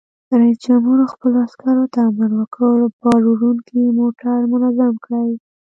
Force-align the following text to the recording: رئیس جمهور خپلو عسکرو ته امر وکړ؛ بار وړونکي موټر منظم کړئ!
رئیس 0.39 0.57
جمهور 0.65 0.99
خپلو 1.13 1.37
عسکرو 1.45 1.85
ته 1.93 1.99
امر 2.09 2.29
وکړ؛ 2.39 2.77
بار 3.01 3.21
وړونکي 3.31 3.79
موټر 3.99 4.39
منظم 4.51 4.93
کړئ! 5.05 5.31